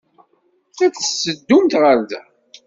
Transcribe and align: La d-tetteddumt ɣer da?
La 0.77 0.87
d-tetteddumt 0.95 1.73
ɣer 1.83 1.97
da? 2.09 2.21